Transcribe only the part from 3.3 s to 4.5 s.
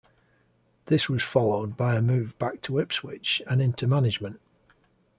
and into management.